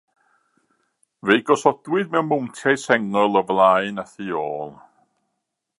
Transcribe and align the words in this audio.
Fe'u 1.29 1.35
gosodwyd 1.49 2.09
mewn 2.15 2.27
mowntiau 2.29 2.81
sengl 2.85 3.39
o 3.41 3.45
flaen 3.51 4.03
a 4.05 4.09
thu 4.13 4.27
ôl. 4.47 4.73